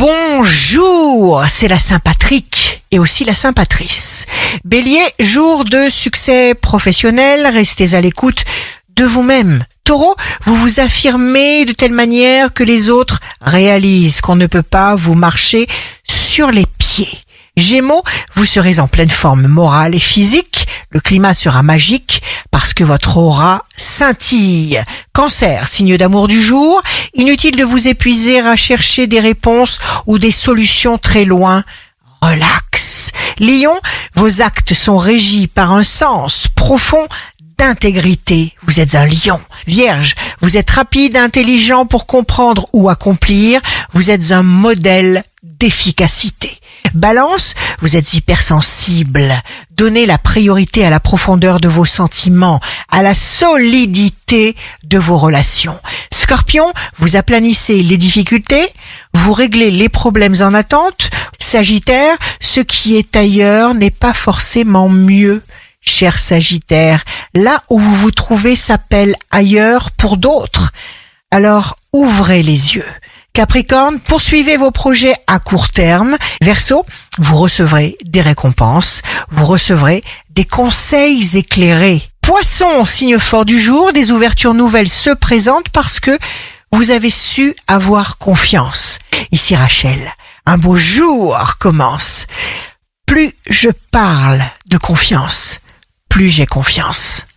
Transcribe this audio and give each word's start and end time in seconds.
Bonjour, 0.00 1.44
c'est 1.48 1.66
la 1.66 1.80
Saint-Patrick 1.80 2.84
et 2.92 3.00
aussi 3.00 3.24
la 3.24 3.34
Saint-Patrice. 3.34 4.26
Bélier, 4.64 5.02
jour 5.18 5.64
de 5.64 5.88
succès 5.88 6.54
professionnel, 6.54 7.48
restez 7.48 7.96
à 7.96 8.00
l'écoute 8.00 8.44
de 8.94 9.04
vous-même. 9.04 9.64
Taureau, 9.82 10.14
vous 10.44 10.54
vous 10.54 10.78
affirmez 10.78 11.64
de 11.64 11.72
telle 11.72 11.90
manière 11.90 12.54
que 12.54 12.62
les 12.62 12.90
autres 12.90 13.18
réalisent 13.40 14.20
qu'on 14.20 14.36
ne 14.36 14.46
peut 14.46 14.62
pas 14.62 14.94
vous 14.94 15.14
marcher 15.14 15.66
sur 16.04 16.52
les 16.52 16.66
pieds. 16.78 17.10
Gémeaux, 17.56 18.04
vous 18.36 18.44
serez 18.44 18.78
en 18.78 18.86
pleine 18.86 19.10
forme 19.10 19.48
morale 19.48 19.96
et 19.96 19.98
physique, 19.98 20.68
le 20.90 21.00
climat 21.00 21.34
sera 21.34 21.64
magique 21.64 22.17
parce 22.58 22.74
que 22.74 22.82
votre 22.82 23.18
aura 23.18 23.62
scintille. 23.76 24.82
Cancer, 25.12 25.68
signe 25.68 25.96
d'amour 25.96 26.26
du 26.26 26.42
jour, 26.42 26.82
inutile 27.14 27.54
de 27.54 27.62
vous 27.62 27.86
épuiser 27.86 28.40
à 28.40 28.56
chercher 28.56 29.06
des 29.06 29.20
réponses 29.20 29.78
ou 30.06 30.18
des 30.18 30.32
solutions 30.32 30.98
très 30.98 31.24
loin. 31.24 31.62
Relax. 32.20 33.12
Lion, 33.38 33.78
vos 34.16 34.42
actes 34.42 34.74
sont 34.74 34.98
régis 34.98 35.46
par 35.46 35.72
un 35.72 35.84
sens 35.84 36.48
profond 36.56 37.06
d'intégrité. 37.58 38.54
Vous 38.64 38.80
êtes 38.80 38.96
un 38.96 39.06
lion. 39.06 39.40
Vierge, 39.68 40.16
vous 40.40 40.56
êtes 40.56 40.70
rapide, 40.70 41.16
intelligent 41.16 41.86
pour 41.86 42.08
comprendre 42.08 42.66
ou 42.72 42.88
accomplir. 42.88 43.60
Vous 43.92 44.10
êtes 44.10 44.32
un 44.32 44.42
modèle 44.42 45.22
d'efficacité. 45.44 46.58
Balance, 46.94 47.54
vous 47.80 47.96
êtes 47.96 48.14
hypersensible. 48.14 49.32
Donnez 49.76 50.06
la 50.06 50.18
priorité 50.18 50.84
à 50.84 50.90
la 50.90 51.00
profondeur 51.00 51.60
de 51.60 51.68
vos 51.68 51.84
sentiments, 51.84 52.60
à 52.90 53.02
la 53.02 53.14
solidité 53.14 54.56
de 54.84 54.98
vos 54.98 55.18
relations. 55.18 55.78
Scorpion, 56.12 56.72
vous 56.96 57.16
aplanissez 57.16 57.82
les 57.82 57.96
difficultés, 57.96 58.68
vous 59.14 59.32
réglez 59.32 59.70
les 59.70 59.88
problèmes 59.88 60.34
en 60.40 60.54
attente. 60.54 61.10
Sagittaire, 61.38 62.16
ce 62.40 62.60
qui 62.60 62.96
est 62.96 63.16
ailleurs 63.16 63.74
n'est 63.74 63.90
pas 63.90 64.12
forcément 64.12 64.88
mieux. 64.88 65.42
Cher 65.80 66.18
Sagittaire, 66.18 67.04
là 67.34 67.62
où 67.70 67.78
vous 67.78 67.94
vous 67.94 68.10
trouvez 68.10 68.56
s'appelle 68.56 69.14
ailleurs 69.30 69.90
pour 69.92 70.16
d'autres. 70.16 70.72
Alors 71.30 71.76
ouvrez 71.92 72.42
les 72.42 72.74
yeux. 72.74 72.84
Capricorne, 73.38 74.00
poursuivez 74.00 74.56
vos 74.56 74.72
projets 74.72 75.14
à 75.28 75.38
court 75.38 75.68
terme. 75.68 76.16
Verseau, 76.42 76.84
vous 77.18 77.36
recevrez 77.36 77.96
des 78.04 78.20
récompenses, 78.20 79.00
vous 79.30 79.44
recevrez 79.44 80.02
des 80.30 80.44
conseils 80.44 81.38
éclairés. 81.38 82.02
Poisson, 82.20 82.84
signe 82.84 83.16
fort 83.20 83.44
du 83.44 83.60
jour, 83.60 83.92
des 83.92 84.10
ouvertures 84.10 84.54
nouvelles 84.54 84.88
se 84.88 85.10
présentent 85.10 85.68
parce 85.68 86.00
que 86.00 86.18
vous 86.72 86.90
avez 86.90 87.10
su 87.10 87.54
avoir 87.68 88.18
confiance. 88.18 88.98
Ici 89.30 89.54
Rachel, 89.54 90.00
un 90.44 90.58
beau 90.58 90.74
jour 90.74 91.38
commence. 91.60 92.26
Plus 93.06 93.36
je 93.48 93.70
parle 93.92 94.42
de 94.66 94.78
confiance, 94.78 95.60
plus 96.08 96.28
j'ai 96.28 96.46
confiance. 96.46 97.22